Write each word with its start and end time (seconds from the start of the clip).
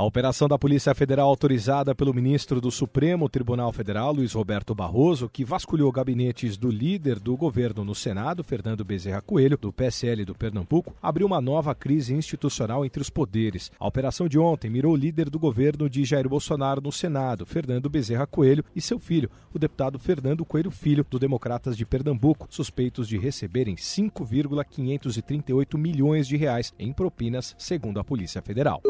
A 0.00 0.02
operação 0.02 0.48
da 0.48 0.58
Polícia 0.58 0.94
Federal 0.94 1.28
autorizada 1.28 1.94
pelo 1.94 2.14
ministro 2.14 2.58
do 2.58 2.70
Supremo 2.70 3.28
Tribunal 3.28 3.70
Federal, 3.70 4.14
Luiz 4.14 4.32
Roberto 4.32 4.74
Barroso, 4.74 5.28
que 5.28 5.44
vasculhou 5.44 5.92
gabinetes 5.92 6.56
do 6.56 6.70
líder 6.70 7.20
do 7.20 7.36
governo 7.36 7.84
no 7.84 7.94
Senado, 7.94 8.42
Fernando 8.42 8.82
Bezerra 8.82 9.20
Coelho, 9.20 9.58
do 9.58 9.70
PSL 9.70 10.24
do 10.24 10.34
Pernambuco, 10.34 10.96
abriu 11.02 11.26
uma 11.26 11.38
nova 11.38 11.74
crise 11.74 12.14
institucional 12.14 12.82
entre 12.82 13.02
os 13.02 13.10
poderes. 13.10 13.70
A 13.78 13.86
operação 13.86 14.26
de 14.26 14.38
ontem 14.38 14.70
mirou 14.70 14.94
o 14.94 14.96
líder 14.96 15.28
do 15.28 15.38
governo 15.38 15.86
de 15.86 16.02
Jair 16.02 16.26
Bolsonaro 16.26 16.80
no 16.80 16.90
Senado, 16.90 17.44
Fernando 17.44 17.90
Bezerra 17.90 18.26
Coelho, 18.26 18.64
e 18.74 18.80
seu 18.80 18.98
filho, 18.98 19.28
o 19.52 19.58
deputado 19.58 19.98
Fernando 19.98 20.46
Coelho 20.46 20.70
Filho, 20.70 21.04
do 21.10 21.18
Democratas 21.18 21.76
de 21.76 21.84
Pernambuco, 21.84 22.46
suspeitos 22.48 23.06
de 23.06 23.18
receberem 23.18 23.76
5,538 23.76 25.76
milhões 25.76 26.26
de 26.26 26.38
reais 26.38 26.72
em 26.78 26.90
propinas, 26.90 27.54
segundo 27.58 28.00
a 28.00 28.04
Polícia 28.04 28.40
Federal. 28.40 28.80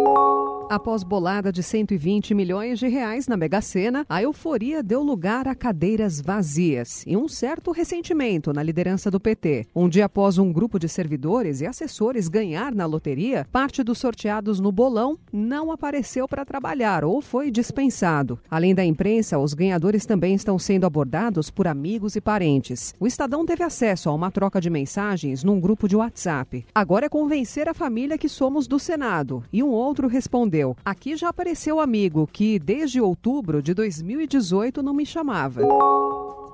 Após 0.70 1.02
bolada 1.02 1.50
de 1.50 1.64
120 1.64 2.32
milhões 2.32 2.78
de 2.78 2.86
reais 2.86 3.26
na 3.26 3.36
Mega 3.36 3.60
Sena, 3.60 4.06
a 4.08 4.22
euforia 4.22 4.84
deu 4.84 5.02
lugar 5.02 5.48
a 5.48 5.54
cadeiras 5.56 6.20
vazias 6.20 7.02
e 7.08 7.16
um 7.16 7.26
certo 7.26 7.72
ressentimento 7.72 8.52
na 8.52 8.62
liderança 8.62 9.10
do 9.10 9.18
PT. 9.18 9.66
Um 9.74 9.88
dia 9.88 10.04
após 10.04 10.38
um 10.38 10.52
grupo 10.52 10.78
de 10.78 10.88
servidores 10.88 11.60
e 11.60 11.66
assessores 11.66 12.28
ganhar 12.28 12.72
na 12.72 12.86
loteria, 12.86 13.48
parte 13.50 13.82
dos 13.82 13.98
sorteados 13.98 14.60
no 14.60 14.70
bolão 14.70 15.18
não 15.32 15.72
apareceu 15.72 16.28
para 16.28 16.44
trabalhar 16.44 17.04
ou 17.04 17.20
foi 17.20 17.50
dispensado. 17.50 18.38
Além 18.48 18.72
da 18.72 18.84
imprensa, 18.84 19.40
os 19.40 19.54
ganhadores 19.54 20.06
também 20.06 20.36
estão 20.36 20.56
sendo 20.56 20.86
abordados 20.86 21.50
por 21.50 21.66
amigos 21.66 22.14
e 22.14 22.20
parentes. 22.20 22.94
O 23.00 23.08
Estadão 23.08 23.44
teve 23.44 23.64
acesso 23.64 24.08
a 24.08 24.14
uma 24.14 24.30
troca 24.30 24.60
de 24.60 24.70
mensagens 24.70 25.42
num 25.42 25.58
grupo 25.58 25.88
de 25.88 25.96
WhatsApp. 25.96 26.64
Agora 26.72 27.06
é 27.06 27.08
convencer 27.08 27.68
a 27.68 27.74
família 27.74 28.16
que 28.16 28.28
somos 28.28 28.68
do 28.68 28.78
Senado. 28.78 29.42
E 29.52 29.64
um 29.64 29.70
outro 29.70 30.06
respondeu 30.06 30.59
respondeu: 30.60 30.76
Aqui 30.84 31.16
já 31.16 31.28
apareceu 31.28 31.76
o 31.76 31.80
amigo 31.80 32.28
que, 32.30 32.58
desde 32.58 33.00
outubro 33.00 33.62
de 33.62 33.74
2018, 33.74 34.82
não 34.82 34.92
me 34.92 35.06
chamava. 35.06 35.62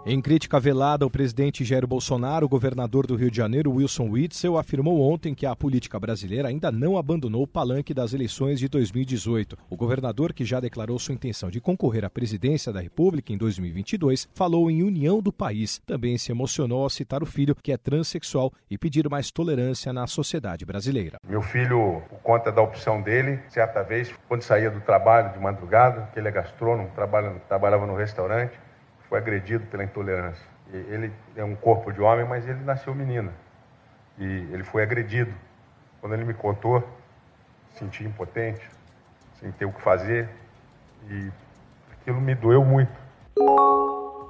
Em 0.09 0.21
crítica 0.21 0.61
velada 0.61 1.05
ao 1.05 1.11
presidente 1.11 1.65
Jair 1.65 1.85
Bolsonaro, 1.85 2.47
o 2.47 2.49
governador 2.49 3.09
do 3.09 3.17
Rio 3.17 3.29
de 3.29 3.37
Janeiro, 3.39 3.73
Wilson 3.73 4.09
Witzel, 4.09 4.57
afirmou 4.57 5.01
ontem 5.01 5.35
que 5.35 5.45
a 5.45 5.57
política 5.57 5.99
brasileira 5.99 6.47
ainda 6.47 6.71
não 6.71 6.97
abandonou 6.97 7.43
o 7.43 7.47
palanque 7.47 7.93
das 7.93 8.15
eleições 8.15 8.61
de 8.61 8.69
2018. 8.69 9.59
O 9.69 9.77
governador, 9.77 10.33
que 10.33 10.45
já 10.45 10.61
declarou 10.61 10.97
sua 11.01 11.13
intenção 11.13 11.51
de 11.51 11.61
concorrer 11.61 12.05
à 12.05 12.09
presidência 12.09 12.73
da 12.73 12.81
República 12.81 13.33
em 13.33 13.37
2022, 13.37 14.29
falou 14.33 14.71
em 14.71 14.85
união 14.85 15.21
do 15.21 15.33
país. 15.33 15.83
Também 15.85 16.17
se 16.17 16.31
emocionou 16.31 16.85
ao 16.85 16.89
citar 16.89 17.21
o 17.21 17.27
filho, 17.27 17.57
que 17.61 17.73
é 17.73 17.77
transexual, 17.77 18.53
e 18.71 18.79
pedir 18.79 19.11
mais 19.11 19.33
tolerância 19.33 19.93
na 19.93 20.07
sociedade 20.07 20.65
brasileira. 20.65 21.19
Meu 21.29 21.43
filho, 21.43 22.01
por 22.09 22.21
conta 22.21 22.53
da 22.53 22.63
opção 22.63 23.03
dele, 23.03 23.41
certa 23.49 23.83
vez, 23.83 24.15
quando 24.29 24.43
saía 24.43 24.71
do 24.71 24.81
trabalho 24.83 25.33
de 25.33 25.41
madrugada, 25.41 26.09
que 26.15 26.21
ele 26.21 26.29
é 26.29 26.31
gastrônomo, 26.31 26.93
trabalha, 26.95 27.43
trabalhava 27.49 27.89
no 27.89 27.97
restaurante, 27.97 28.57
foi 29.09 29.19
agredido 29.19 29.65
pela 29.67 29.85
intolerância. 29.85 30.47
Ele 30.73 31.13
é 31.37 31.45
um 31.45 31.55
corpo 31.55 31.93
de 31.93 32.01
homem, 32.01 32.27
mas 32.27 32.47
ele 32.47 32.61
nasceu 32.65 32.95
menina. 32.95 33.33
E 34.19 34.25
ele 34.25 34.65
foi 34.65 34.83
agredido. 34.83 35.33
Quando 36.01 36.15
ele 36.15 36.25
me 36.25 36.35
contou, 36.35 36.87
senti 37.75 38.05
impotente, 38.05 38.69
sem 39.39 39.53
ter 39.53 39.65
o 39.65 39.73
que 39.73 39.81
fazer. 39.81 40.29
E 41.09 41.31
aquilo 41.93 42.21
me 42.21 42.35
doeu 42.35 42.65
muito. 42.65 42.93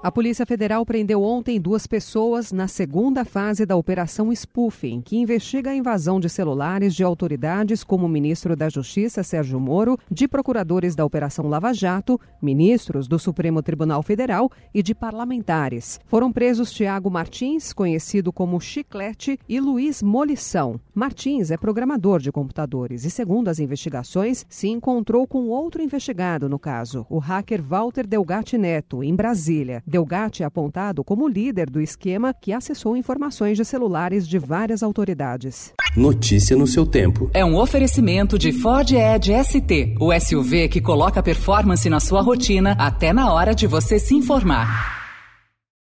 A 0.07 0.13
Polícia 0.13 0.47
Federal 0.47 0.87
prendeu 0.87 1.21
ontem 1.21 1.61
duas 1.61 1.85
pessoas 1.85 2.53
na 2.53 2.69
segunda 2.69 3.25
fase 3.25 3.67
da 3.67 3.75
Operação 3.75 4.33
Spoofing, 4.33 5.01
que 5.01 5.17
investiga 5.17 5.71
a 5.71 5.75
invasão 5.75 6.21
de 6.21 6.29
celulares 6.29 6.95
de 6.95 7.03
autoridades 7.03 7.83
como 7.83 8.07
o 8.07 8.09
ministro 8.09 8.55
da 8.55 8.69
Justiça, 8.69 9.25
Sérgio 9.25 9.59
Moro, 9.59 9.99
de 10.09 10.29
procuradores 10.29 10.95
da 10.95 11.05
Operação 11.05 11.49
Lava 11.49 11.75
Jato, 11.75 12.21
ministros 12.41 13.09
do 13.09 13.19
Supremo 13.19 13.61
Tribunal 13.65 14.01
Federal 14.01 14.49
e 14.73 14.81
de 14.81 14.95
parlamentares. 14.95 15.99
Foram 16.07 16.31
presos 16.31 16.71
Tiago 16.71 17.11
Martins, 17.11 17.73
conhecido 17.73 18.33
como 18.33 18.61
Chiclete, 18.61 19.41
e 19.49 19.59
Luiz 19.59 20.05
Molição. 20.05 20.79
Martins 20.95 21.51
é 21.51 21.57
programador 21.57 22.21
de 22.21 22.31
computadores 22.31 23.05
e, 23.05 23.11
segundo 23.11 23.49
as 23.49 23.59
investigações, 23.59 24.47
se 24.49 24.69
encontrou 24.69 25.27
com 25.27 25.49
outro 25.49 25.83
investigado 25.83 26.49
no 26.49 26.61
caso, 26.61 27.05
o 27.11 27.19
hacker 27.19 27.61
Walter 27.61 28.07
Delgatti 28.07 28.57
Neto, 28.57 29.03
em 29.03 29.13
Brasília. 29.13 29.83
Delgatti 29.97 30.43
é 30.43 30.47
apontado 30.47 31.03
como 31.03 31.27
líder 31.27 31.71
do 31.71 31.81
esquema 31.81 32.35
que 32.35 32.53
acessou 32.53 32.99
informações 32.99 33.57
de 33.57 33.65
celulares 33.65 34.29
de 34.29 34.39
várias 34.39 34.83
autoridades. 34.83 35.73
Notícia 35.97 36.55
no 36.55 36.67
seu 36.67 36.85
tempo. 36.85 37.31
É 37.33 37.43
um 37.43 37.57
oferecimento 37.57 38.39
de 38.39 38.53
Ford 38.53 38.91
Edge 38.93 39.33
ST, 39.43 39.95
o 39.99 40.13
SUV 40.13 40.69
que 40.69 40.83
coloca 40.83 41.23
performance 41.23 41.89
na 41.89 41.99
sua 41.99 42.21
rotina 42.21 42.77
até 42.79 43.11
na 43.11 43.33
hora 43.33 43.55
de 43.55 43.67
você 43.67 43.99
se 43.99 44.15
informar. 44.15 44.96